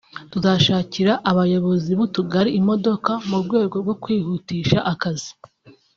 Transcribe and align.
tuzashakira 0.31 1.13
abayobozi 1.31 1.89
b’utugari 1.97 2.49
imodoka 2.61 3.11
mu 3.27 3.37
rwego 3.43 3.75
rwo 3.83 3.95
kwihutisha 4.03 4.77
akazi” 4.93 5.31